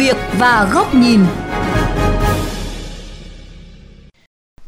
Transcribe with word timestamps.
việc 0.00 0.16
và 0.38 0.68
góc 0.72 0.94
nhìn. 0.94 1.20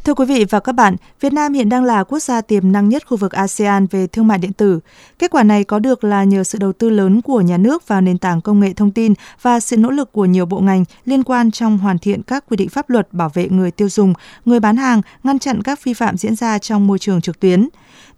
Thưa 0.04 0.15
quý 0.15 0.25
vị 0.25 0.45
và 0.51 0.61
các 0.61 0.73
bạn, 0.73 0.96
Việt 1.21 1.33
Nam 1.33 1.53
hiện 1.53 1.69
đang 1.69 1.85
là 1.85 2.04
quốc 2.04 2.19
gia 2.19 2.41
tiềm 2.41 2.73
năng 2.73 2.89
nhất 2.89 3.07
khu 3.07 3.17
vực 3.17 3.33
ASEAN 3.33 3.87
về 3.87 4.07
thương 4.07 4.27
mại 4.27 4.39
điện 4.39 4.53
tử. 4.53 4.80
Kết 5.19 5.30
quả 5.30 5.43
này 5.43 5.64
có 5.64 5.79
được 5.79 6.05
là 6.05 6.25
nhờ 6.25 6.45
sự 6.45 6.59
đầu 6.59 6.73
tư 6.73 6.91
lớn 6.91 7.23
của 7.23 7.41
nhà 7.41 7.59
nước 7.59 7.89
vào 7.89 8.01
nền 8.01 8.19
tảng 8.19 8.41
công 8.41 8.61
nghệ 8.61 8.73
thông 8.73 8.91
tin 8.91 9.15
và 9.43 9.61
sự 9.61 9.77
nỗ 9.77 9.91
lực 9.91 10.12
của 10.12 10.25
nhiều 10.25 10.46
bộ 10.46 10.61
ngành 10.61 10.84
liên 11.05 11.23
quan 11.23 11.51
trong 11.51 11.79
hoàn 11.79 11.98
thiện 11.98 12.23
các 12.23 12.45
quy 12.48 12.57
định 12.57 12.69
pháp 12.69 12.91
luật 12.91 13.12
bảo 13.12 13.30
vệ 13.34 13.48
người 13.48 13.70
tiêu 13.70 13.88
dùng, 13.88 14.15
người 14.45 14.61
bán 14.61 14.77
hàng, 14.77 15.01
ngăn 15.23 15.38
chặn 15.38 15.62
các 15.62 15.84
vi 15.84 15.95
phạm 15.95 16.16
diễn 16.16 16.37
ra 16.37 16.59
trong 16.59 16.87
môi 16.87 16.98
trường 16.98 17.21
trực 17.21 17.41
tuyến. 17.41 17.69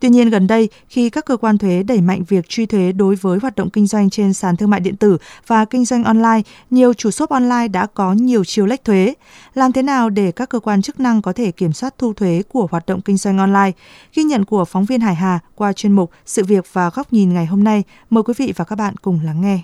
Tuy 0.01 0.09
nhiên 0.09 0.30
gần 0.30 0.46
đây, 0.46 0.69
khi 0.89 1.11
các 1.11 1.25
cơ 1.25 1.37
quan 1.37 1.59
thuế 1.59 1.82
đẩy 1.82 2.01
mạnh 2.01 2.23
việc 2.29 2.48
truy 2.48 2.66
thuế 2.66 2.93
đối 2.93 3.15
với 3.15 3.38
hoạt 3.43 3.57
động 3.57 3.71
kinh 3.71 3.87
doanh 3.87 4.10
trên 4.10 4.32
sàn 4.32 4.57
thương 4.57 4.71
mại 4.71 4.80
điện 4.80 4.96
tử 4.96 5.19
và 5.46 5.65
kinh 5.65 5.85
doanh 5.85 6.05
online, 6.05 6.41
nhiều 6.71 6.95
chủ 6.95 7.10
shop 7.10 7.30
online 7.30 7.69
đã 7.69 7.87
có 7.87 8.12
nhiều 8.12 8.45
chiêu 8.45 8.66
lách 8.66 8.85
thuế. 8.85 9.15
Làm 9.55 9.73
thế 9.73 9.82
nào 9.82 10.10
để 10.10 10.32
các 10.32 10.48
cơ 10.48 10.60
quan 10.60 10.82
chức 10.82 11.01
năng 11.01 11.23
có 11.23 11.32
thể 11.32 11.51
kiểm 11.51 11.73
soát 11.74 11.95
thu 11.98 12.12
thuế 12.12 12.42
của 12.48 12.69
hoạt 12.70 12.87
động 12.87 13.01
kinh 13.01 13.16
doanh 13.16 13.38
online? 13.38 13.73
Ghi 14.15 14.23
nhận 14.23 14.45
của 14.45 14.65
phóng 14.65 14.84
viên 14.84 15.01
Hải 15.01 15.15
Hà 15.15 15.38
qua 15.55 15.73
chuyên 15.73 15.92
mục 15.92 16.10
Sự 16.27 16.45
việc 16.45 16.65
và 16.73 16.91
góc 16.91 17.12
nhìn 17.12 17.34
ngày 17.34 17.46
hôm 17.46 17.65
nay. 17.65 17.82
Mời 18.10 18.23
quý 18.23 18.34
vị 18.37 18.52
và 18.56 18.65
các 18.65 18.77
bạn 18.77 18.96
cùng 18.96 19.20
lắng 19.24 19.41
nghe. 19.41 19.60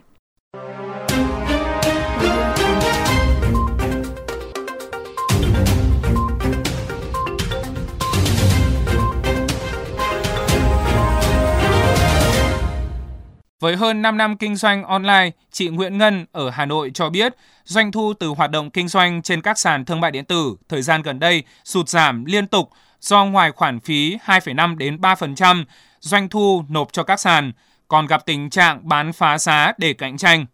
Với 13.61 13.77
hơn 13.77 14.03
5 14.03 14.17
năm 14.17 14.37
kinh 14.37 14.57
doanh 14.57 14.85
online, 14.85 15.31
chị 15.53 15.69
Nguyễn 15.69 15.99
Ngân 15.99 16.27
ở 16.33 16.51
Hà 16.51 16.67
Nội 16.67 16.91
cho 16.95 17.11
biết 17.11 17.35
doanh 17.65 17.93
thu 17.93 18.13
từ 18.15 18.29
hoạt 18.29 18.51
động 18.51 18.71
kinh 18.71 18.89
doanh 18.89 19.23
trên 19.23 19.43
các 19.43 19.59
sàn 19.59 19.85
thương 19.85 20.01
mại 20.01 20.11
điện 20.11 20.25
tử 20.25 20.57
thời 20.69 20.83
gian 20.83 21.03
gần 21.03 21.19
đây 21.19 21.43
sụt 21.65 21.89
giảm 21.89 22.25
liên 22.25 22.47
tục 22.47 22.71
do 23.01 23.25
ngoài 23.25 23.53
khoản 23.53 23.81
phí 23.81 24.17
2,5 24.27 24.77
đến 24.77 24.97
3% 24.97 25.65
doanh 26.01 26.29
thu 26.29 26.65
nộp 26.69 26.93
cho 26.93 27.03
các 27.03 27.21
sàn, 27.21 27.53
còn 27.89 28.07
gặp 28.07 28.27
tình 28.27 28.51
trạng 28.51 28.89
bán 28.89 29.13
phá 29.13 29.39
giá 29.39 29.73
để 29.79 29.93
cạnh 29.93 30.17
tranh. 30.17 30.47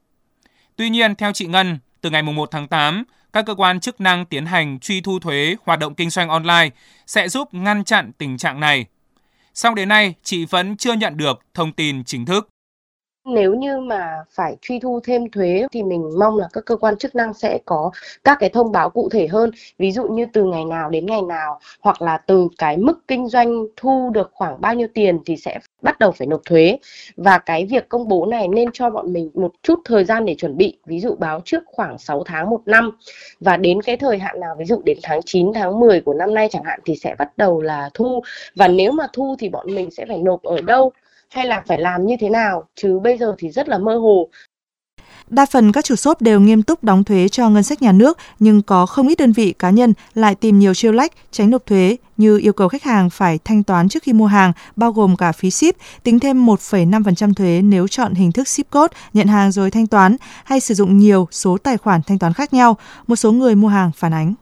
Tuy 0.77 0.91
nhiên, 0.91 1.14
theo 1.14 1.33
chị 1.33 1.47
Ngân, 1.47 1.78
từ 2.00 2.11
ngày 2.11 2.22
1 2.22 2.48
tháng 2.50 2.69
8, 2.69 3.05
các 3.33 3.47
cơ 3.47 3.55
quan 3.55 3.81
chức 3.81 4.00
năng 4.00 4.27
tiến 4.27 4.47
hành 4.47 4.78
truy 4.78 5.00
thu 5.00 5.19
thuế 5.19 5.56
hoạt 5.64 5.78
động 5.78 5.94
kinh 5.94 6.11
doanh 6.11 6.28
online 6.28 6.69
sẽ 7.06 7.28
giúp 7.28 7.55
ngăn 7.55 7.84
chặn 7.84 8.12
tình 8.19 8.38
trạng 8.38 8.61
này. 8.61 8.86
Song 9.55 9.75
đến 9.75 9.88
nay, 9.88 10.14
chị 10.22 10.44
vẫn 10.44 10.77
chưa 10.77 10.92
nhận 10.92 11.16
được 11.16 11.41
thông 11.55 11.72
tin 11.72 12.05
chính 12.05 12.27
thức. 12.27 12.48
Nếu 13.27 13.55
như 13.55 13.80
mà 13.80 14.24
phải 14.30 14.56
truy 14.62 14.78
thu 14.78 15.00
thêm 15.05 15.30
thuế 15.30 15.66
thì 15.72 15.82
mình 15.82 16.10
mong 16.19 16.36
là 16.36 16.48
các 16.52 16.64
cơ 16.66 16.77
quan 16.77 16.96
chức 16.96 17.14
năng 17.14 17.34
sẽ 17.34 17.58
có 17.64 17.91
các 18.24 18.36
cái 18.41 18.48
thông 18.48 18.72
báo 18.72 18.91
cụ 18.91 19.08
thể 19.12 19.27
hơn, 19.27 19.50
ví 19.78 19.92
dụ 19.92 20.08
như 20.08 20.27
từ 20.32 20.44
ngày 20.44 20.64
nào 20.64 20.91
đến 20.91 21.06
ngày 21.06 21.22
nào 21.22 21.60
hoặc 21.80 22.02
là 22.02 22.19
từ 22.19 22.48
cái 22.58 22.77
mức 22.77 23.00
kinh 23.08 23.28
doanh 23.28 23.66
thu 23.77 24.10
được 24.14 24.30
khoảng 24.32 24.60
bao 24.60 24.74
nhiêu 24.74 24.88
tiền 24.94 25.19
thì 25.27 25.36
sẽ 25.36 25.58
bắt 25.82 25.98
đầu 25.98 26.12
phải 26.12 26.27
nộp 26.27 26.41
thuế. 26.44 26.78
Và 27.16 27.38
cái 27.38 27.66
việc 27.66 27.88
công 27.88 28.08
bố 28.08 28.27
này 28.27 28.48
nên 28.48 28.70
cho 28.72 28.91
bọn 28.91 29.12
mình 29.12 29.30
một 29.34 29.52
chút 29.62 29.80
thời 29.84 30.04
gian 30.04 30.24
để 30.24 30.34
chuẩn 30.34 30.56
bị. 30.56 30.78
Ví 30.86 31.00
dụ 31.00 31.14
báo 31.19 31.41
trước 31.44 31.62
khoảng 31.66 31.98
6 31.98 32.22
tháng 32.27 32.50
một 32.50 32.60
năm. 32.66 32.91
Và 33.41 33.56
đến 33.56 33.82
cái 33.82 33.97
thời 33.97 34.19
hạn 34.19 34.41
nào 34.41 34.54
ví 34.58 34.64
dụ 34.64 34.82
đến 34.84 34.98
tháng 35.02 35.20
9 35.24 35.52
tháng 35.54 35.80
10 35.80 36.00
của 36.00 36.14
năm 36.14 36.34
nay 36.34 36.48
chẳng 36.50 36.64
hạn 36.64 36.80
thì 36.84 36.97
sẽ 36.97 37.14
bắt 37.19 37.38
đầu 37.38 37.60
là 37.60 37.91
thu. 37.94 38.22
Và 38.54 38.69
nếu 38.69 38.92
mà 38.92 39.06
thu 39.12 39.36
thì 39.38 39.48
bọn 39.48 39.74
mình 39.74 39.91
sẽ 39.91 40.04
phải 40.08 40.19
nộp 40.19 40.42
ở 40.42 40.60
đâu? 40.60 40.92
Hay 41.30 41.46
là 41.46 41.62
phải 41.66 41.80
làm 41.80 42.06
như 42.06 42.16
thế 42.20 42.28
nào 42.28 42.69
chứ 42.74 42.98
bây 43.02 43.19
giờ 43.19 43.34
thì 43.38 43.50
rất 43.50 43.69
là 43.69 43.78
mơ 43.78 43.96
hồ 43.96 44.28
Đa 45.28 45.46
phần 45.46 45.72
các 45.72 45.84
chủ 45.84 45.96
shop 45.96 46.20
đều 46.20 46.41
nghiêm 46.41 46.62
túc 46.62 46.84
đóng 46.84 47.05
thuế 47.05 47.28
cho 47.28 47.50
ngân 47.50 47.62
sách 47.62 47.82
nhà 47.82 47.92
nước, 47.92 48.19
nhưng 48.38 48.62
có 48.62 48.87
không 48.87 49.09
ít 49.09 49.19
đơn 49.19 49.32
vị 49.32 49.54
cá 49.59 49.70
nhân 49.70 49.94
lại 50.15 50.34
tìm 50.34 50.59
nhiều 50.59 50.75
chiêu 50.75 50.92
lách 50.92 51.12
tránh 51.31 51.50
nộp 51.50 51.66
thuế 51.66 51.97
như 52.16 52.38
yêu 52.38 52.53
cầu 52.53 52.69
khách 52.69 52.82
hàng 52.82 53.10
phải 53.10 53.38
thanh 53.44 53.62
toán 53.62 53.88
trước 53.88 54.03
khi 54.03 54.12
mua 54.12 54.26
hàng, 54.26 54.53
bao 54.76 54.92
gồm 54.92 55.16
cả 55.16 55.32
phí 55.32 55.50
ship, 55.50 55.76
tính 56.03 56.20
thêm 56.20 56.47
1,5% 56.47 57.34
thuế 57.34 57.62
nếu 57.62 57.88
chọn 57.88 58.15
hình 58.15 58.32
thức 58.32 58.48
ship 58.48 58.70
code, 58.70 58.97
nhận 59.12 59.26
hàng 59.26 59.53
rồi 59.53 59.70
thanh 59.70 59.86
toán, 59.86 60.16
hay 60.44 60.60
sử 60.60 60.75
dụng 60.75 60.98
nhiều 60.98 61.28
số 61.31 61.59
tài 61.59 61.76
khoản 61.76 62.00
thanh 62.06 62.19
toán 62.19 62.32
khác 62.32 62.53
nhau, 62.54 62.76
một 63.06 63.16
số 63.16 63.32
người 63.32 63.54
mua 63.54 63.69
hàng 63.69 63.91
phản 63.97 64.15
ánh. 64.15 64.34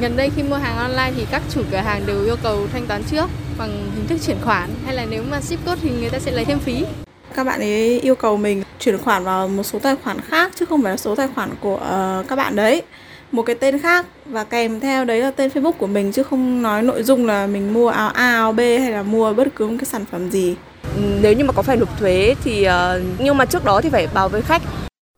Gần 0.00 0.16
đây 0.16 0.30
khi 0.36 0.42
mua 0.42 0.56
hàng 0.56 0.76
online 0.76 1.12
thì 1.16 1.26
các 1.30 1.42
chủ 1.50 1.62
cửa 1.70 1.76
hàng 1.76 2.06
đều 2.06 2.24
yêu 2.24 2.36
cầu 2.42 2.66
thanh 2.72 2.86
toán 2.86 3.02
trước 3.10 3.26
bằng 3.58 3.90
hình 3.94 4.06
thức 4.06 4.18
chuyển 4.26 4.36
khoản 4.44 4.70
hay 4.84 4.94
là 4.94 5.06
nếu 5.10 5.22
mà 5.30 5.40
ship 5.40 5.66
code 5.66 5.80
thì 5.82 5.90
người 5.90 6.10
ta 6.10 6.18
sẽ 6.18 6.32
lấy 6.32 6.44
thêm 6.44 6.58
phí. 6.58 6.84
Các 7.34 7.44
bạn 7.44 7.60
ấy 7.60 8.00
yêu 8.00 8.14
cầu 8.14 8.36
mình 8.36 8.62
chuyển 8.78 8.98
khoản 8.98 9.24
vào 9.24 9.48
một 9.48 9.62
số 9.62 9.78
tài 9.78 9.96
khoản 9.96 10.20
khác 10.20 10.52
chứ 10.54 10.66
không 10.66 10.82
phải 10.82 10.92
là 10.92 10.96
số 10.96 11.14
tài 11.14 11.28
khoản 11.34 11.50
của 11.60 11.74
uh, 11.74 12.28
các 12.28 12.36
bạn 12.36 12.56
đấy 12.56 12.82
một 13.32 13.42
cái 13.42 13.56
tên 13.56 13.78
khác 13.78 14.06
và 14.26 14.44
kèm 14.44 14.80
theo 14.80 15.04
đấy 15.04 15.20
là 15.20 15.30
tên 15.30 15.50
Facebook 15.50 15.72
của 15.72 15.86
mình 15.86 16.12
chứ 16.12 16.22
không 16.22 16.62
nói 16.62 16.82
nội 16.82 17.02
dung 17.02 17.26
là 17.26 17.46
mình 17.46 17.74
mua 17.74 17.88
áo 17.88 18.08
A 18.08 18.32
áo 18.32 18.52
B 18.52 18.58
hay 18.58 18.90
là 18.90 19.02
mua 19.02 19.32
bất 19.32 19.48
cứ 19.56 19.66
một 19.66 19.76
cái 19.78 19.86
sản 19.86 20.04
phẩm 20.10 20.30
gì. 20.30 20.56
Nếu 21.20 21.32
như 21.32 21.44
mà 21.44 21.52
có 21.52 21.62
phải 21.62 21.76
nộp 21.76 21.98
thuế 21.98 22.34
thì 22.44 22.68
uh, 22.68 22.72
nhưng 23.18 23.36
mà 23.36 23.44
trước 23.44 23.64
đó 23.64 23.80
thì 23.80 23.90
phải 23.90 24.08
báo 24.14 24.28
với 24.28 24.42
khách. 24.42 24.62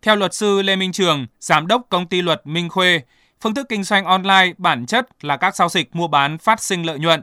Theo 0.02 0.16
luật 0.16 0.34
sư 0.34 0.62
Lê 0.62 0.76
Minh 0.76 0.92
Trường, 0.92 1.26
giám 1.40 1.66
đốc 1.66 1.82
công 1.88 2.06
ty 2.06 2.22
luật 2.22 2.40
Minh 2.44 2.68
Khuê, 2.68 3.00
Phương 3.40 3.54
thức 3.54 3.66
kinh 3.68 3.84
doanh 3.84 4.04
online 4.04 4.52
bản 4.58 4.86
chất 4.86 5.24
là 5.24 5.36
các 5.36 5.56
giao 5.56 5.68
dịch 5.68 5.96
mua 5.96 6.08
bán 6.08 6.38
phát 6.38 6.62
sinh 6.62 6.82
lợi 6.86 6.98
nhuận. 6.98 7.22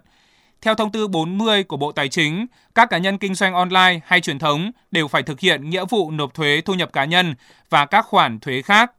Theo 0.62 0.75
thông 0.75 0.91
tư 0.91 1.07
40 1.07 1.63
của 1.63 1.78
Bộ 1.78 1.91
Tài 1.91 2.09
chính, 2.09 2.46
các 2.75 2.90
cá 2.90 2.97
nhân 2.97 3.18
kinh 3.18 3.35
doanh 3.35 3.53
online 3.53 4.00
hay 4.06 4.22
truyền 4.22 4.40
thống 4.40 4.72
đều 4.91 5.07
phải 5.07 5.23
thực 5.23 5.40
hiện 5.40 5.69
nghĩa 5.69 5.85
vụ 5.90 6.12
nộp 6.12 6.34
thuế 6.34 6.62
thu 6.66 6.73
nhập 6.73 6.94
cá 6.94 7.06
nhân 7.06 7.35
và 7.69 7.85
các 7.85 8.06
khoản 8.06 8.40
thuế 8.40 8.62
khác. 8.62 8.91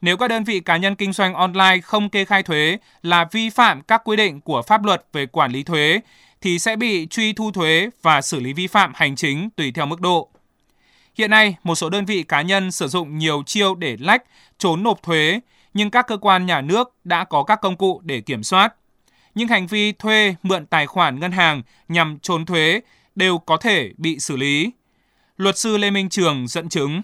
Nếu 0.00 0.16
các 0.16 0.28
đơn 0.28 0.44
vị 0.44 0.60
cá 0.60 0.76
nhân 0.76 0.94
kinh 0.94 1.12
doanh 1.12 1.34
online 1.34 1.80
không 1.82 2.08
kê 2.08 2.24
khai 2.24 2.42
thuế 2.42 2.78
là 3.02 3.28
vi 3.32 3.50
phạm 3.50 3.82
các 3.82 4.02
quy 4.04 4.16
định 4.16 4.40
của 4.40 4.62
pháp 4.62 4.84
luật 4.84 5.04
về 5.12 5.26
quản 5.26 5.52
lý 5.52 5.62
thuế 5.62 6.00
thì 6.40 6.58
sẽ 6.58 6.76
bị 6.76 7.06
truy 7.06 7.32
thu 7.32 7.50
thuế 7.50 7.90
và 8.02 8.22
xử 8.22 8.40
lý 8.40 8.52
vi 8.52 8.66
phạm 8.66 8.92
hành 8.94 9.16
chính 9.16 9.50
tùy 9.50 9.72
theo 9.72 9.86
mức 9.86 10.00
độ. 10.00 10.28
Hiện 11.14 11.30
nay, 11.30 11.56
một 11.62 11.74
số 11.74 11.90
đơn 11.90 12.04
vị 12.04 12.22
cá 12.22 12.42
nhân 12.42 12.70
sử 12.72 12.88
dụng 12.88 13.18
nhiều 13.18 13.42
chiêu 13.46 13.74
để 13.74 13.96
lách, 14.00 14.22
trốn 14.58 14.82
nộp 14.82 15.02
thuế 15.02 15.40
nhưng 15.74 15.90
các 15.90 16.06
cơ 16.06 16.16
quan 16.16 16.46
nhà 16.46 16.60
nước 16.60 16.94
đã 17.04 17.24
có 17.24 17.42
các 17.42 17.58
công 17.62 17.76
cụ 17.76 18.00
để 18.04 18.20
kiểm 18.20 18.42
soát. 18.42 18.74
Nhưng 19.34 19.48
hành 19.48 19.66
vi 19.66 19.92
thuê 19.92 20.34
mượn 20.42 20.66
tài 20.66 20.86
khoản 20.86 21.20
ngân 21.20 21.30
hàng 21.32 21.62
nhằm 21.88 22.18
trốn 22.22 22.46
thuế 22.46 22.80
đều 23.14 23.38
có 23.38 23.56
thể 23.56 23.90
bị 23.98 24.18
xử 24.18 24.36
lý. 24.36 24.72
Luật 25.36 25.56
sư 25.56 25.76
Lê 25.76 25.90
Minh 25.90 26.08
Trường 26.08 26.46
dẫn 26.46 26.68
chứng. 26.68 27.02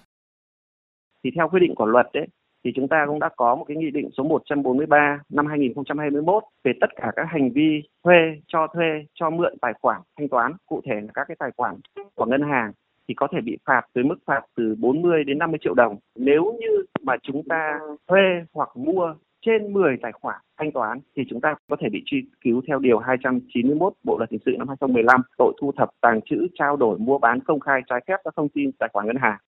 Thì 1.24 1.30
theo 1.36 1.48
quy 1.48 1.60
định 1.60 1.74
của 1.74 1.86
luật 1.86 2.06
đấy, 2.12 2.26
thì 2.64 2.70
chúng 2.76 2.88
ta 2.88 3.04
cũng 3.06 3.20
đã 3.20 3.28
có 3.36 3.54
một 3.54 3.64
cái 3.68 3.76
nghị 3.76 3.90
định 3.90 4.10
số 4.16 4.24
143 4.24 5.20
năm 5.28 5.46
2021 5.46 6.42
về 6.64 6.72
tất 6.80 6.86
cả 6.96 7.12
các 7.16 7.26
hành 7.28 7.50
vi 7.52 7.82
thuê, 8.04 8.14
cho 8.46 8.66
thuê, 8.74 8.86
cho 9.14 9.30
mượn 9.30 9.54
tài 9.60 9.72
khoản 9.82 10.00
thanh 10.18 10.28
toán, 10.28 10.52
cụ 10.66 10.80
thể 10.86 10.94
là 10.94 11.08
các 11.14 11.24
cái 11.28 11.36
tài 11.38 11.50
khoản 11.56 11.74
của 12.14 12.24
ngân 12.24 12.42
hàng 12.42 12.72
thì 13.08 13.14
có 13.14 13.28
thể 13.32 13.40
bị 13.40 13.58
phạt 13.64 13.82
với 13.94 14.04
mức 14.04 14.16
phạt 14.26 14.40
từ 14.56 14.74
40 14.78 15.24
đến 15.24 15.38
50 15.38 15.58
triệu 15.64 15.74
đồng. 15.74 15.96
Nếu 16.14 16.56
như 16.60 16.84
mà 17.02 17.14
chúng 17.22 17.42
ta 17.48 17.78
thuê 18.08 18.22
hoặc 18.52 18.76
mua 18.76 19.14
trên 19.46 19.72
10 19.72 19.96
tài 20.02 20.12
khoản 20.12 20.40
thanh 20.58 20.72
toán 20.72 21.00
thì 21.16 21.22
chúng 21.30 21.40
ta 21.40 21.54
có 21.70 21.76
thể 21.80 21.88
bị 21.92 22.02
truy 22.06 22.24
cứu 22.44 22.62
theo 22.68 22.78
điều 22.78 22.98
291 22.98 23.92
Bộ 24.04 24.18
luật 24.18 24.30
hình 24.30 24.40
sự 24.46 24.52
năm 24.58 24.68
2015 24.68 25.20
tội 25.38 25.52
thu 25.60 25.72
thập, 25.76 25.90
tàng 26.00 26.20
trữ, 26.30 26.46
trao 26.58 26.76
đổi, 26.76 26.98
mua 26.98 27.18
bán 27.18 27.40
công 27.40 27.60
khai 27.60 27.80
trái 27.88 28.04
phép 28.08 28.16
các 28.24 28.34
thông 28.36 28.48
tin 28.48 28.70
tài 28.72 28.88
khoản 28.92 29.06
ngân 29.06 29.16
hàng. 29.16 29.38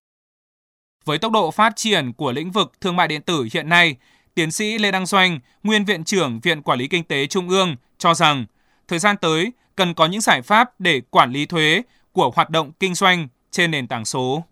Với 1.05 1.17
tốc 1.17 1.31
độ 1.31 1.51
phát 1.51 1.73
triển 1.75 2.13
của 2.17 2.31
lĩnh 2.31 2.51
vực 2.51 2.71
thương 2.81 2.95
mại 2.95 3.07
điện 3.07 3.21
tử 3.21 3.47
hiện 3.53 3.69
nay, 3.69 3.95
tiến 4.35 4.51
sĩ 4.51 4.77
Lê 4.77 4.91
Đăng 4.91 5.05
Doanh, 5.05 5.39
nguyên 5.63 5.85
viện 5.85 6.03
trưởng 6.03 6.39
Viện 6.43 6.61
Quản 6.61 6.79
lý 6.79 6.87
Kinh 6.87 7.03
tế 7.03 7.27
Trung 7.27 7.49
ương 7.49 7.75
cho 7.97 8.13
rằng 8.13 8.45
thời 8.87 8.99
gian 8.99 9.15
tới 9.21 9.51
cần 9.75 9.93
có 9.93 10.05
những 10.05 10.21
giải 10.21 10.41
pháp 10.41 10.79
để 10.79 11.01
quản 11.09 11.31
lý 11.31 11.45
thuế 11.45 11.81
của 12.11 12.31
hoạt 12.35 12.49
động 12.49 12.71
kinh 12.79 12.93
doanh 12.93 13.27
trên 13.51 13.71
nền 13.71 13.87
tảng 13.87 14.05
số. 14.05 14.43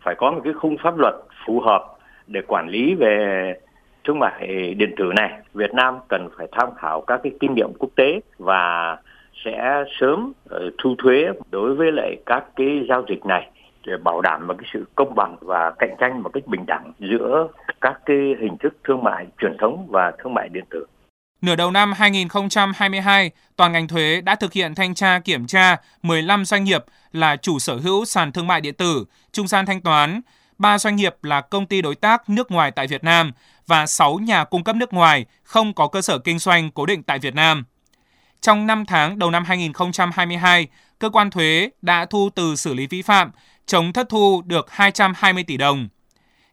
Phải 0.00 0.14
có 0.18 0.30
một 0.30 0.40
cái 0.44 0.52
khung 0.52 0.76
pháp 0.82 0.98
luật 0.98 1.14
phù 1.46 1.60
hợp 1.60 1.98
để 2.26 2.40
quản 2.46 2.68
lý 2.68 2.94
về 2.94 3.54
thương 4.04 4.18
mại 4.18 4.74
điện 4.74 4.94
tử 4.96 5.04
này. 5.16 5.38
Việt 5.54 5.74
Nam 5.74 5.98
cần 6.08 6.28
phải 6.38 6.46
tham 6.52 6.68
khảo 6.76 7.00
các 7.00 7.20
cái 7.22 7.32
kinh 7.40 7.54
nghiệm 7.54 7.72
quốc 7.78 7.90
tế 7.96 8.20
và 8.38 8.96
sẽ 9.44 9.84
sớm 10.00 10.32
ờ, 10.48 10.70
thu 10.78 10.94
thuế 10.98 11.28
đối 11.50 11.74
với 11.74 11.92
lại 11.92 12.16
các 12.26 12.44
cái 12.56 12.86
giao 12.88 13.04
dịch 13.08 13.26
này 13.26 13.50
để 13.86 13.96
bảo 14.04 14.20
đảm 14.20 14.46
một 14.46 14.54
cái 14.58 14.70
sự 14.72 14.84
công 14.94 15.14
bằng 15.14 15.36
và 15.40 15.72
cạnh 15.78 15.94
tranh 15.98 16.22
một 16.22 16.30
cách 16.32 16.46
bình 16.46 16.66
đẳng 16.66 16.92
giữa 16.98 17.48
các 17.80 18.00
cái 18.06 18.16
hình 18.40 18.56
thức 18.60 18.76
thương 18.84 19.02
mại 19.02 19.26
truyền 19.38 19.56
thống 19.58 19.86
và 19.90 20.12
thương 20.18 20.34
mại 20.34 20.48
điện 20.48 20.64
tử. 20.70 20.86
Nửa 21.42 21.56
đầu 21.56 21.70
năm 21.70 21.92
2022, 21.92 23.30
toàn 23.56 23.72
ngành 23.72 23.88
thuế 23.88 24.20
đã 24.20 24.34
thực 24.34 24.52
hiện 24.52 24.74
thanh 24.74 24.94
tra 24.94 25.18
kiểm 25.18 25.46
tra 25.46 25.76
15 26.02 26.44
doanh 26.44 26.64
nghiệp 26.64 26.84
là 27.12 27.36
chủ 27.36 27.58
sở 27.58 27.76
hữu 27.76 28.04
sàn 28.04 28.32
thương 28.32 28.46
mại 28.46 28.60
điện 28.60 28.74
tử, 28.74 29.04
trung 29.32 29.48
gian 29.48 29.66
thanh 29.66 29.80
toán, 29.80 30.20
3 30.58 30.78
doanh 30.78 30.96
nghiệp 30.96 31.14
là 31.22 31.40
công 31.40 31.66
ty 31.66 31.82
đối 31.82 31.94
tác 31.94 32.28
nước 32.30 32.50
ngoài 32.50 32.70
tại 32.70 32.86
Việt 32.86 33.04
Nam 33.04 33.32
và 33.66 33.86
6 33.86 34.18
nhà 34.18 34.44
cung 34.44 34.64
cấp 34.64 34.76
nước 34.76 34.92
ngoài 34.92 35.24
không 35.42 35.74
có 35.74 35.88
cơ 35.88 36.02
sở 36.02 36.18
kinh 36.18 36.38
doanh 36.38 36.70
cố 36.70 36.86
định 36.86 37.02
tại 37.02 37.18
Việt 37.18 37.34
Nam. 37.34 37.64
Trong 38.40 38.66
5 38.66 38.86
tháng 38.86 39.18
đầu 39.18 39.30
năm 39.30 39.44
2022, 39.44 40.66
cơ 40.98 41.10
quan 41.10 41.30
thuế 41.30 41.70
đã 41.82 42.04
thu 42.04 42.30
từ 42.34 42.56
xử 42.56 42.74
lý 42.74 42.86
vi 42.86 43.02
phạm, 43.02 43.30
chống 43.66 43.92
thất 43.92 44.08
thu 44.08 44.42
được 44.46 44.66
220 44.70 45.44
tỷ 45.44 45.56
đồng 45.56 45.88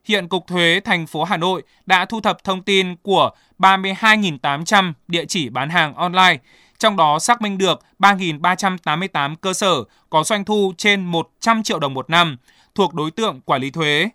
hiện 0.08 0.28
Cục 0.28 0.46
Thuế 0.46 0.80
thành 0.84 1.06
phố 1.06 1.24
Hà 1.24 1.36
Nội 1.36 1.62
đã 1.86 2.04
thu 2.04 2.20
thập 2.20 2.44
thông 2.44 2.62
tin 2.62 2.96
của 2.96 3.30
32.800 3.58 4.92
địa 5.08 5.24
chỉ 5.24 5.48
bán 5.48 5.70
hàng 5.70 5.94
online, 5.94 6.36
trong 6.78 6.96
đó 6.96 7.18
xác 7.18 7.42
minh 7.42 7.58
được 7.58 7.82
3.388 7.98 9.36
cơ 9.36 9.52
sở 9.52 9.84
có 10.10 10.24
doanh 10.24 10.44
thu 10.44 10.72
trên 10.76 11.04
100 11.04 11.62
triệu 11.62 11.78
đồng 11.78 11.94
một 11.94 12.10
năm 12.10 12.36
thuộc 12.74 12.94
đối 12.94 13.10
tượng 13.10 13.40
quản 13.40 13.60
lý 13.60 13.70
thuế. 13.70 14.08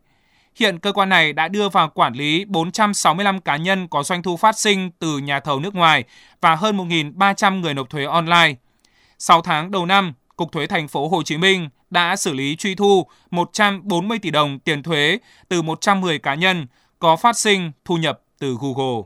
Hiện 0.56 0.80
cơ 0.80 0.92
quan 0.92 1.10
này 1.10 1.34
đã 1.34 1.48
đưa 1.48 1.70
vào 1.70 1.90
quản 1.90 2.14
lý 2.14 2.46
465 2.46 3.42
cá 3.42 3.58
nhân 3.58 3.88
có 3.88 4.04
doanh 4.04 4.24
thu 4.24 4.38
phát 4.38 4.60
sinh 4.60 4.92
từ 5.00 5.18
nhà 5.18 5.40
thầu 5.40 5.60
nước 5.60 5.76
ngoài 5.76 6.04
và 6.42 6.56
hơn 6.56 6.78
1.300 6.78 7.60
người 7.60 7.74
nộp 7.74 7.90
thuế 7.90 8.06
online. 8.06 8.56
6 9.20 9.42
tháng 9.42 9.72
đầu 9.72 9.86
năm, 9.86 10.14
Cục 10.36 10.52
Thuế 10.52 10.68
thành 10.68 10.88
phố 10.88 11.08
Hồ 11.08 11.24
Chí 11.24 11.38
Minh 11.38 11.70
đã 11.94 12.16
xử 12.16 12.34
lý 12.34 12.56
truy 12.56 12.76
thu 12.76 13.08
140 13.32 14.20
tỷ 14.20 14.32
đồng 14.32 14.60
tiền 14.60 14.84
thuế 14.84 15.18
từ 15.50 15.62
110 15.62 16.20
cá 16.20 16.36
nhân 16.36 16.68
có 17.00 17.16
phát 17.16 17.38
sinh 17.38 17.72
thu 17.86 17.98
nhập 17.98 18.22
từ 18.40 18.58
Google. 18.62 19.04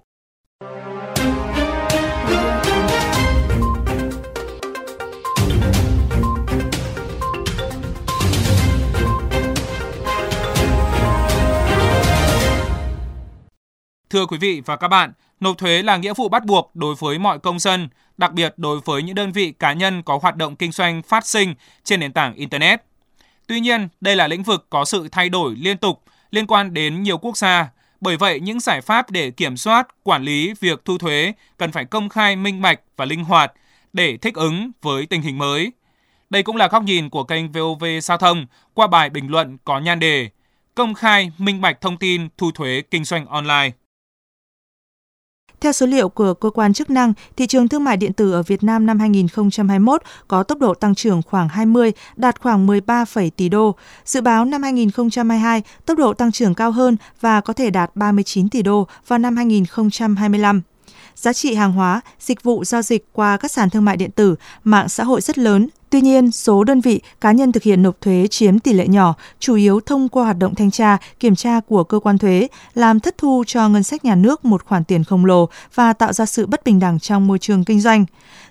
Thưa 14.09 14.25
quý 14.25 14.38
vị 14.38 14.62
và 14.65 14.75
các 14.75 14.88
bạn, 14.88 15.13
nộp 15.39 15.57
thuế 15.57 15.83
là 15.83 15.98
nghĩa 15.98 16.13
vụ 16.13 16.30
bắt 16.30 16.45
buộc 16.45 16.71
đối 16.74 16.95
với 16.95 17.19
mọi 17.19 17.39
công 17.39 17.59
dân, 17.59 17.89
đặc 18.18 18.33
biệt 18.33 18.54
đối 18.57 18.80
với 18.86 19.04
những 19.04 19.15
đơn 19.15 19.31
vị 19.31 19.54
cá 19.59 19.74
nhân 19.74 20.04
có 20.04 20.19
hoạt 20.21 20.36
động 20.36 20.56
kinh 20.56 20.71
doanh 20.71 21.01
phát 21.01 21.27
sinh 21.27 21.54
trên 21.83 22.00
nền 22.00 22.13
tảng 22.13 22.33
Internet. 22.33 22.81
Tuy 23.48 23.59
nhiên, 23.59 23.88
đây 24.01 24.15
là 24.15 24.27
lĩnh 24.27 24.44
vực 24.44 24.65
có 24.69 24.86
sự 24.86 25.07
thay 25.12 25.30
đổi 25.30 25.56
liên 25.56 25.77
tục 25.77 26.04
liên 26.31 26.48
quan 26.48 26.74
đến 26.74 27.04
nhiều 27.04 27.18
quốc 27.18 27.38
gia. 27.38 27.69
Bởi 28.01 28.18
vậy, 28.18 28.39
những 28.39 28.59
giải 28.59 28.81
pháp 28.81 29.12
để 29.12 29.31
kiểm 29.31 29.57
soát, 29.57 29.88
quản 30.04 30.24
lý 30.24 30.54
việc 30.59 30.86
thu 30.86 30.98
thuế 30.98 31.33
cần 31.57 31.71
phải 31.71 31.86
công 31.86 32.09
khai, 32.09 32.36
minh 32.36 32.62
bạch 32.62 32.80
và 32.98 33.06
linh 33.06 33.24
hoạt 33.24 33.54
để 33.94 34.18
thích 34.18 34.36
ứng 34.36 34.71
với 34.81 35.06
tình 35.06 35.21
hình 35.21 35.38
mới. 35.38 35.71
Đây 36.30 36.44
cũng 36.44 36.56
là 36.56 36.68
góc 36.68 36.83
nhìn 36.83 37.09
của 37.09 37.24
kênh 37.24 37.51
VOV 37.51 37.86
Giao 38.01 38.18
thông 38.18 38.45
qua 38.74 38.88
bài 38.88 39.09
bình 39.09 39.27
luận 39.27 39.57
có 39.63 39.80
nhan 39.80 40.00
đề 40.00 40.30
Công 40.75 40.94
khai, 40.94 41.31
minh 41.38 41.62
bạch 41.62 41.81
thông 41.81 41.98
tin 41.98 42.27
thu 42.38 42.51
thuế 42.51 42.81
kinh 42.92 43.04
doanh 43.04 43.25
online. 43.25 43.71
Theo 45.62 45.71
số 45.71 45.86
liệu 45.86 46.09
của 46.09 46.33
cơ 46.33 46.50
quan 46.50 46.74
chức 46.74 46.89
năng, 46.89 47.13
thị 47.38 47.48
trường 47.48 47.68
thương 47.68 47.83
mại 47.83 47.98
điện 47.98 48.13
tử 48.13 48.31
ở 48.31 48.44
Việt 48.44 48.63
Nam 48.63 48.86
năm 48.86 49.00
2021 49.00 50.01
có 50.27 50.44
tốc 50.44 50.59
độ 50.59 50.74
tăng 50.74 50.95
trưởng 50.95 51.21
khoảng 51.21 51.50
20, 51.50 51.92
đạt 52.15 52.42
khoảng 52.42 52.68
13, 52.68 53.06
tỷ 53.36 53.50
đô. 53.50 53.75
Dự 54.06 54.21
báo 54.21 54.45
năm 54.45 54.63
2022, 54.63 55.62
tốc 55.86 55.98
độ 55.98 56.13
tăng 56.13 56.31
trưởng 56.31 56.54
cao 56.54 56.71
hơn 56.71 56.98
và 57.21 57.42
có 57.42 57.54
thể 57.54 57.69
đạt 57.69 57.95
39 57.95 58.50
tỷ 58.50 58.62
đô 58.62 58.88
vào 59.07 59.19
năm 59.19 59.36
2025 59.36 60.62
giá 61.15 61.33
trị 61.33 61.56
hàng 61.56 61.71
hóa, 61.71 62.01
dịch 62.19 62.44
vụ 62.44 62.63
giao 62.63 62.81
dịch 62.81 63.06
qua 63.13 63.38
các 63.38 63.51
sàn 63.51 63.69
thương 63.69 63.86
mại 63.86 63.98
điện 63.98 64.12
tử, 64.12 64.36
mạng 64.63 64.89
xã 64.89 65.04
hội 65.04 65.21
rất 65.21 65.38
lớn, 65.38 65.68
Tuy 65.89 66.01
nhiên, 66.01 66.31
số 66.31 66.63
đơn 66.63 66.81
vị 66.81 67.01
cá 67.22 67.31
nhân 67.31 67.51
thực 67.51 67.63
hiện 67.63 67.84
nộp 67.84 68.01
thuế 68.01 68.28
chiếm 68.28 68.60
tỷ 68.60 68.74
lệ 68.74 68.88
nhỏ, 68.88 69.16
chủ 69.39 69.56
yếu 69.56 69.80
thông 69.80 70.10
qua 70.10 70.24
hoạt 70.24 70.38
động 70.38 70.56
thanh 70.56 70.72
tra, 70.72 70.98
kiểm 71.19 71.36
tra 71.36 71.60
của 71.60 71.84
cơ 71.84 72.00
quan 72.00 72.18
thuế, 72.18 72.48
làm 72.74 73.00
thất 73.00 73.18
thu 73.18 73.44
cho 73.48 73.69
ngân 73.69 73.84
sách 73.84 74.06
nhà 74.06 74.16
nước 74.16 74.45
một 74.45 74.66
khoản 74.66 74.84
tiền 74.84 75.04
khổng 75.04 75.25
lồ 75.25 75.50
và 75.75 75.94
tạo 75.94 76.13
ra 76.13 76.25
sự 76.25 76.45
bất 76.45 76.63
bình 76.63 76.80
đẳng 76.80 77.00
trong 77.00 77.28
môi 77.28 77.39
trường 77.39 77.63
kinh 77.63 77.81
doanh. 77.81 78.06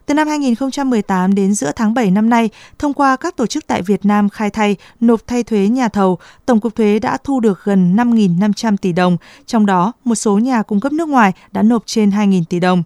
Từ 0.06 0.14
năm 0.14 0.28
2018 0.28 1.34
đến 1.34 1.54
giữa 1.54 1.72
tháng 1.76 1.94
7 1.94 2.10
năm 2.10 2.30
nay, 2.30 2.50
thông 2.78 2.92
qua 2.92 3.16
các 3.16 3.36
tổ 3.36 3.46
chức 3.46 3.66
tại 3.66 3.82
Việt 3.82 4.04
Nam 4.04 4.28
khai 4.28 4.50
thay, 4.50 4.76
nộp 5.00 5.26
thay 5.26 5.42
thuế 5.42 5.68
nhà 5.68 5.88
thầu, 5.88 6.18
Tổng 6.46 6.60
cục 6.60 6.74
Thuế 6.74 6.98
đã 6.98 7.18
thu 7.24 7.40
được 7.40 7.60
gần 7.64 7.96
5.500 7.96 8.76
tỷ 8.76 8.92
đồng, 8.92 9.16
trong 9.46 9.66
đó 9.66 9.92
một 10.04 10.14
số 10.14 10.38
nhà 10.38 10.62
cung 10.62 10.80
cấp 10.80 10.92
nước 10.92 11.08
ngoài 11.08 11.32
đã 11.52 11.62
nộp 11.62 11.82
trên 11.86 12.10
2.000 12.10 12.42
tỷ 12.48 12.60
đồng. 12.60 12.82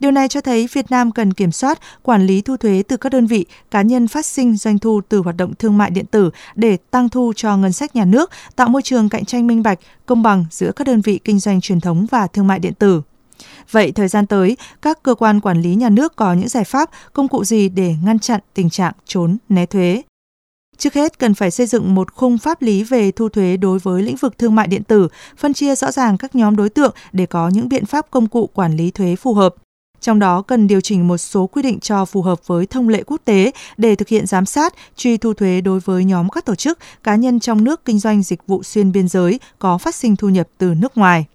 Điều 0.00 0.10
này 0.10 0.28
cho 0.28 0.40
thấy 0.40 0.68
Việt 0.72 0.90
Nam 0.90 1.12
cần 1.12 1.32
kiểm 1.32 1.52
soát, 1.52 1.80
quản 2.02 2.26
lý 2.26 2.40
thu 2.40 2.56
thuế 2.56 2.82
từ 2.88 2.96
các 2.96 3.12
đơn 3.12 3.26
vị, 3.26 3.46
cá 3.70 3.82
nhân 3.82 4.08
phát 4.08 4.26
sinh 4.26 4.56
doanh 4.56 4.78
thu 4.78 5.00
từ 5.08 5.18
hoạt 5.18 5.36
động 5.36 5.54
thương 5.54 5.78
mại 5.78 5.90
điện 5.90 6.06
tử 6.06 6.30
để 6.54 6.76
tăng 6.90 7.08
thu 7.08 7.32
cho 7.36 7.56
ngân 7.56 7.72
sách 7.72 7.96
nhà 7.96 8.04
nước, 8.04 8.30
tạo 8.56 8.68
môi 8.68 8.82
trường 8.82 9.08
cạnh 9.08 9.24
tranh 9.24 9.46
minh 9.46 9.62
bạch, 9.62 9.78
công 10.06 10.22
bằng 10.22 10.44
giữa 10.50 10.72
các 10.76 10.86
đơn 10.86 11.00
vị 11.00 11.20
kinh 11.24 11.38
doanh 11.38 11.60
truyền 11.60 11.80
thống 11.80 12.06
và 12.10 12.26
thương 12.26 12.46
mại 12.46 12.58
điện 12.58 12.74
tử. 12.74 13.02
Vậy 13.70 13.92
thời 13.92 14.08
gian 14.08 14.26
tới, 14.26 14.56
các 14.82 15.02
cơ 15.02 15.14
quan 15.14 15.40
quản 15.40 15.62
lý 15.62 15.74
nhà 15.74 15.88
nước 15.88 16.16
có 16.16 16.32
những 16.32 16.48
giải 16.48 16.64
pháp, 16.64 16.90
công 17.12 17.28
cụ 17.28 17.44
gì 17.44 17.68
để 17.68 17.94
ngăn 18.04 18.18
chặn 18.18 18.40
tình 18.54 18.70
trạng 18.70 18.92
trốn, 19.06 19.36
né 19.48 19.66
thuế? 19.66 20.02
Trước 20.80 20.94
hết, 20.94 21.18
cần 21.18 21.34
phải 21.34 21.50
xây 21.50 21.66
dựng 21.66 21.94
một 21.94 22.14
khung 22.14 22.38
pháp 22.38 22.62
lý 22.62 22.82
về 22.82 23.10
thu 23.10 23.28
thuế 23.28 23.56
đối 23.56 23.78
với 23.78 24.02
lĩnh 24.02 24.16
vực 24.16 24.38
thương 24.38 24.54
mại 24.54 24.66
điện 24.66 24.84
tử, 24.84 25.08
phân 25.36 25.54
chia 25.54 25.74
rõ 25.74 25.90
ràng 25.90 26.18
các 26.18 26.34
nhóm 26.34 26.56
đối 26.56 26.68
tượng 26.68 26.94
để 27.12 27.26
có 27.26 27.48
những 27.48 27.68
biện 27.68 27.86
pháp 27.86 28.06
công 28.10 28.26
cụ 28.26 28.46
quản 28.46 28.76
lý 28.76 28.90
thuế 28.90 29.16
phù 29.16 29.34
hợp. 29.34 29.54
Trong 30.00 30.18
đó 30.18 30.42
cần 30.42 30.66
điều 30.66 30.80
chỉnh 30.80 31.08
một 31.08 31.18
số 31.18 31.46
quy 31.46 31.62
định 31.62 31.80
cho 31.80 32.04
phù 32.04 32.22
hợp 32.22 32.46
với 32.46 32.66
thông 32.66 32.88
lệ 32.88 33.02
quốc 33.06 33.20
tế 33.24 33.50
để 33.76 33.94
thực 33.94 34.08
hiện 34.08 34.26
giám 34.26 34.46
sát, 34.46 34.74
truy 34.96 35.16
thu 35.16 35.34
thuế 35.34 35.60
đối 35.60 35.80
với 35.80 36.04
nhóm 36.04 36.28
các 36.28 36.44
tổ 36.44 36.54
chức, 36.54 36.78
cá 37.02 37.16
nhân 37.16 37.40
trong 37.40 37.64
nước 37.64 37.84
kinh 37.84 37.98
doanh 37.98 38.22
dịch 38.22 38.46
vụ 38.46 38.62
xuyên 38.62 38.92
biên 38.92 39.08
giới 39.08 39.40
có 39.58 39.78
phát 39.78 39.94
sinh 39.94 40.16
thu 40.16 40.28
nhập 40.28 40.48
từ 40.58 40.74
nước 40.74 40.96
ngoài. 40.96 41.26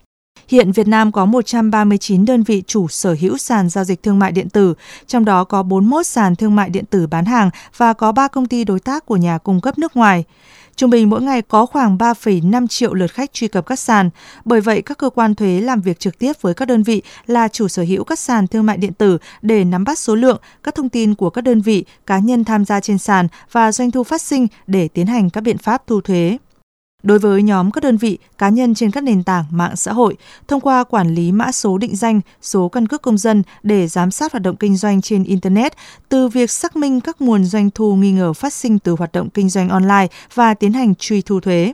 Hiện 0.47 0.71
Việt 0.71 0.87
Nam 0.87 1.11
có 1.11 1.25
139 1.25 2.25
đơn 2.25 2.43
vị 2.43 2.63
chủ 2.67 2.87
sở 2.87 3.15
hữu 3.19 3.37
sàn 3.37 3.69
giao 3.69 3.83
dịch 3.83 4.03
thương 4.03 4.19
mại 4.19 4.31
điện 4.31 4.49
tử, 4.49 4.73
trong 5.07 5.25
đó 5.25 5.43
có 5.43 5.63
41 5.63 6.07
sàn 6.07 6.35
thương 6.35 6.55
mại 6.55 6.69
điện 6.69 6.85
tử 6.85 7.07
bán 7.07 7.25
hàng 7.25 7.49
và 7.77 7.93
có 7.93 8.11
3 8.11 8.27
công 8.27 8.45
ty 8.45 8.63
đối 8.63 8.79
tác 8.79 9.05
của 9.05 9.17
nhà 9.17 9.37
cung 9.37 9.61
cấp 9.61 9.77
nước 9.77 9.95
ngoài. 9.97 10.23
Trung 10.75 10.89
bình 10.89 11.09
mỗi 11.09 11.21
ngày 11.21 11.41
có 11.41 11.65
khoảng 11.65 11.97
3,5 11.97 12.67
triệu 12.67 12.93
lượt 12.93 13.11
khách 13.11 13.33
truy 13.33 13.47
cập 13.47 13.65
các 13.65 13.79
sàn. 13.79 14.09
Bởi 14.45 14.61
vậy, 14.61 14.81
các 14.81 14.97
cơ 14.97 15.09
quan 15.09 15.35
thuế 15.35 15.61
làm 15.61 15.81
việc 15.81 15.99
trực 15.99 16.19
tiếp 16.19 16.33
với 16.41 16.53
các 16.53 16.67
đơn 16.67 16.83
vị 16.83 17.01
là 17.27 17.47
chủ 17.47 17.67
sở 17.67 17.83
hữu 17.83 18.03
các 18.03 18.19
sàn 18.19 18.47
thương 18.47 18.65
mại 18.65 18.77
điện 18.77 18.93
tử 18.93 19.17
để 19.41 19.63
nắm 19.63 19.83
bắt 19.83 19.99
số 19.99 20.15
lượng, 20.15 20.41
các 20.63 20.75
thông 20.75 20.89
tin 20.89 21.15
của 21.15 21.29
các 21.29 21.41
đơn 21.41 21.61
vị, 21.61 21.85
cá 22.05 22.19
nhân 22.19 22.43
tham 22.43 22.65
gia 22.65 22.79
trên 22.79 22.97
sàn 22.97 23.27
và 23.51 23.71
doanh 23.71 23.91
thu 23.91 24.03
phát 24.03 24.21
sinh 24.21 24.47
để 24.67 24.87
tiến 24.87 25.07
hành 25.07 25.29
các 25.29 25.41
biện 25.41 25.57
pháp 25.57 25.87
thu 25.87 26.01
thuế 26.01 26.37
đối 27.05 27.19
với 27.19 27.43
nhóm 27.43 27.71
các 27.71 27.83
đơn 27.83 27.97
vị, 27.97 28.17
cá 28.37 28.49
nhân 28.49 28.75
trên 28.75 28.91
các 28.91 29.03
nền 29.03 29.23
tảng 29.23 29.45
mạng 29.51 29.75
xã 29.75 29.93
hội 29.93 30.15
thông 30.47 30.61
qua 30.61 30.83
quản 30.83 31.15
lý 31.15 31.31
mã 31.31 31.51
số 31.51 31.77
định 31.77 31.95
danh, 31.95 32.21
số 32.41 32.69
căn 32.69 32.87
cước 32.87 33.01
công 33.01 33.17
dân 33.17 33.43
để 33.63 33.87
giám 33.87 34.11
sát 34.11 34.31
hoạt 34.33 34.43
động 34.43 34.55
kinh 34.55 34.77
doanh 34.77 35.01
trên 35.01 35.23
internet, 35.23 35.73
từ 36.09 36.27
việc 36.27 36.51
xác 36.51 36.75
minh 36.75 37.01
các 37.01 37.21
nguồn 37.21 37.45
doanh 37.45 37.69
thu 37.69 37.95
nghi 37.95 38.11
ngờ 38.11 38.33
phát 38.33 38.53
sinh 38.53 38.79
từ 38.79 38.95
hoạt 38.97 39.11
động 39.11 39.29
kinh 39.29 39.49
doanh 39.49 39.69
online 39.69 40.07
và 40.33 40.53
tiến 40.53 40.73
hành 40.73 40.95
truy 40.95 41.21
thu 41.21 41.39
thuế. 41.39 41.73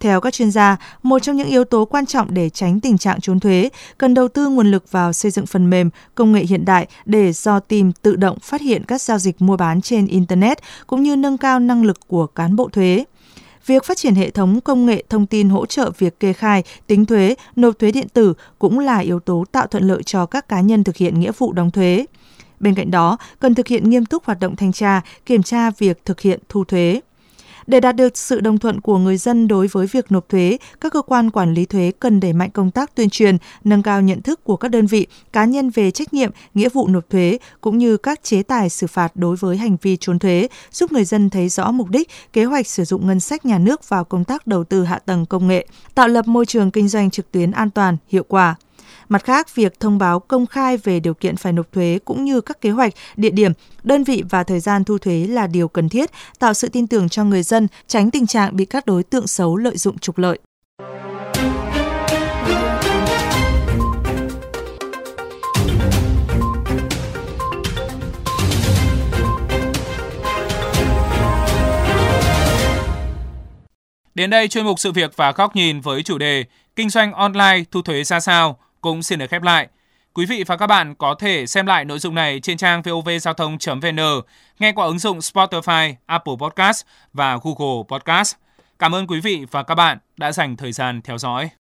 Theo 0.00 0.20
các 0.20 0.34
chuyên 0.34 0.50
gia, 0.50 0.76
một 1.02 1.18
trong 1.18 1.36
những 1.36 1.48
yếu 1.48 1.64
tố 1.64 1.84
quan 1.84 2.06
trọng 2.06 2.34
để 2.34 2.50
tránh 2.50 2.80
tình 2.80 2.98
trạng 2.98 3.20
trốn 3.20 3.40
thuế 3.40 3.68
cần 3.98 4.14
đầu 4.14 4.28
tư 4.28 4.48
nguồn 4.48 4.70
lực 4.70 4.92
vào 4.92 5.12
xây 5.12 5.30
dựng 5.30 5.46
phần 5.46 5.70
mềm, 5.70 5.90
công 6.14 6.32
nghệ 6.32 6.44
hiện 6.44 6.64
đại 6.64 6.86
để 7.04 7.32
do 7.32 7.60
tìm 7.60 7.92
tự 7.92 8.16
động 8.16 8.38
phát 8.42 8.60
hiện 8.60 8.84
các 8.84 9.02
giao 9.02 9.18
dịch 9.18 9.42
mua 9.42 9.56
bán 9.56 9.80
trên 9.80 10.06
Internet 10.06 10.58
cũng 10.86 11.02
như 11.02 11.16
nâng 11.16 11.38
cao 11.38 11.60
năng 11.60 11.84
lực 11.84 11.98
của 12.08 12.26
cán 12.26 12.56
bộ 12.56 12.68
thuế. 12.68 13.04
Việc 13.70 13.84
phát 13.84 13.96
triển 13.96 14.14
hệ 14.14 14.30
thống 14.30 14.60
công 14.60 14.86
nghệ 14.86 15.04
thông 15.08 15.26
tin 15.26 15.48
hỗ 15.48 15.66
trợ 15.66 15.90
việc 15.98 16.20
kê 16.20 16.32
khai, 16.32 16.62
tính 16.86 17.06
thuế, 17.06 17.34
nộp 17.56 17.78
thuế 17.78 17.90
điện 17.90 18.08
tử 18.08 18.34
cũng 18.58 18.78
là 18.78 18.98
yếu 18.98 19.20
tố 19.20 19.44
tạo 19.52 19.66
thuận 19.66 19.84
lợi 19.84 20.02
cho 20.02 20.26
các 20.26 20.48
cá 20.48 20.60
nhân 20.60 20.84
thực 20.84 20.96
hiện 20.96 21.20
nghĩa 21.20 21.32
vụ 21.38 21.52
đóng 21.52 21.70
thuế. 21.70 22.06
Bên 22.60 22.74
cạnh 22.74 22.90
đó, 22.90 23.16
cần 23.40 23.54
thực 23.54 23.66
hiện 23.66 23.90
nghiêm 23.90 24.04
túc 24.04 24.24
hoạt 24.24 24.40
động 24.40 24.56
thanh 24.56 24.72
tra, 24.72 25.00
kiểm 25.26 25.42
tra 25.42 25.70
việc 25.70 26.04
thực 26.04 26.20
hiện 26.20 26.40
thu 26.48 26.64
thuế. 26.64 27.00
Để 27.70 27.80
đạt 27.80 27.96
được 27.96 28.18
sự 28.18 28.40
đồng 28.40 28.58
thuận 28.58 28.80
của 28.80 28.98
người 28.98 29.16
dân 29.16 29.48
đối 29.48 29.66
với 29.66 29.86
việc 29.86 30.12
nộp 30.12 30.28
thuế, 30.28 30.58
các 30.80 30.92
cơ 30.92 31.02
quan 31.02 31.30
quản 31.30 31.54
lý 31.54 31.64
thuế 31.64 31.92
cần 32.00 32.20
đẩy 32.20 32.32
mạnh 32.32 32.50
công 32.50 32.70
tác 32.70 32.94
tuyên 32.94 33.10
truyền, 33.10 33.36
nâng 33.64 33.82
cao 33.82 34.02
nhận 34.02 34.22
thức 34.22 34.44
của 34.44 34.56
các 34.56 34.68
đơn 34.68 34.86
vị, 34.86 35.06
cá 35.32 35.44
nhân 35.44 35.70
về 35.70 35.90
trách 35.90 36.14
nhiệm, 36.14 36.30
nghĩa 36.54 36.68
vụ 36.68 36.88
nộp 36.88 37.10
thuế 37.10 37.38
cũng 37.60 37.78
như 37.78 37.96
các 37.96 38.22
chế 38.22 38.42
tài 38.42 38.68
xử 38.68 38.86
phạt 38.86 39.12
đối 39.14 39.36
với 39.36 39.56
hành 39.56 39.76
vi 39.82 39.96
trốn 39.96 40.18
thuế, 40.18 40.48
giúp 40.72 40.92
người 40.92 41.04
dân 41.04 41.30
thấy 41.30 41.48
rõ 41.48 41.70
mục 41.70 41.90
đích, 41.90 42.08
kế 42.32 42.44
hoạch 42.44 42.66
sử 42.66 42.84
dụng 42.84 43.06
ngân 43.06 43.20
sách 43.20 43.46
nhà 43.46 43.58
nước 43.58 43.88
vào 43.88 44.04
công 44.04 44.24
tác 44.24 44.46
đầu 44.46 44.64
tư 44.64 44.84
hạ 44.84 44.98
tầng 45.06 45.26
công 45.26 45.48
nghệ, 45.48 45.66
tạo 45.94 46.08
lập 46.08 46.28
môi 46.28 46.46
trường 46.46 46.70
kinh 46.70 46.88
doanh 46.88 47.10
trực 47.10 47.32
tuyến 47.32 47.50
an 47.50 47.70
toàn, 47.70 47.96
hiệu 48.08 48.24
quả. 48.28 48.56
Mặt 49.10 49.24
khác, 49.24 49.54
việc 49.54 49.80
thông 49.80 49.98
báo 49.98 50.20
công 50.20 50.46
khai 50.46 50.76
về 50.76 51.00
điều 51.00 51.14
kiện 51.14 51.36
phải 51.36 51.52
nộp 51.52 51.72
thuế 51.72 51.98
cũng 52.04 52.24
như 52.24 52.40
các 52.40 52.60
kế 52.60 52.70
hoạch, 52.70 52.92
địa 53.16 53.30
điểm, 53.30 53.52
đơn 53.82 54.04
vị 54.04 54.22
và 54.30 54.44
thời 54.44 54.60
gian 54.60 54.84
thu 54.84 54.98
thuế 54.98 55.26
là 55.26 55.46
điều 55.46 55.68
cần 55.68 55.88
thiết, 55.88 56.10
tạo 56.38 56.54
sự 56.54 56.68
tin 56.68 56.86
tưởng 56.86 57.08
cho 57.08 57.24
người 57.24 57.42
dân, 57.42 57.68
tránh 57.86 58.10
tình 58.10 58.26
trạng 58.26 58.56
bị 58.56 58.64
các 58.64 58.86
đối 58.86 59.02
tượng 59.02 59.26
xấu 59.26 59.56
lợi 59.56 59.76
dụng 59.76 59.98
trục 59.98 60.18
lợi. 60.18 60.38
Đến 74.14 74.30
đây 74.30 74.48
chuyên 74.48 74.64
mục 74.64 74.80
sự 74.80 74.92
việc 74.92 75.16
và 75.16 75.32
góc 75.32 75.56
nhìn 75.56 75.80
với 75.80 76.02
chủ 76.02 76.18
đề 76.18 76.44
Kinh 76.76 76.90
doanh 76.90 77.12
online 77.12 77.64
thu 77.70 77.82
thuế 77.82 78.04
ra 78.04 78.20
sao 78.20 78.58
cũng 78.80 79.02
xin 79.02 79.18
được 79.18 79.30
khép 79.30 79.42
lại. 79.42 79.68
Quý 80.14 80.26
vị 80.26 80.44
và 80.46 80.56
các 80.56 80.66
bạn 80.66 80.94
có 80.94 81.14
thể 81.18 81.46
xem 81.46 81.66
lại 81.66 81.84
nội 81.84 81.98
dung 81.98 82.14
này 82.14 82.40
trên 82.40 82.56
trang 82.56 82.82
vovgiao 82.82 83.34
thông.vn, 83.34 84.00
nghe 84.58 84.72
qua 84.72 84.86
ứng 84.86 84.98
dụng 84.98 85.18
Spotify, 85.18 85.94
Apple 86.06 86.34
Podcast 86.40 86.84
và 87.12 87.38
Google 87.42 87.82
Podcast. 87.88 88.34
Cảm 88.78 88.94
ơn 88.94 89.06
quý 89.06 89.20
vị 89.20 89.46
và 89.50 89.62
các 89.62 89.74
bạn 89.74 89.98
đã 90.16 90.32
dành 90.32 90.56
thời 90.56 90.72
gian 90.72 91.00
theo 91.02 91.18
dõi. 91.18 91.59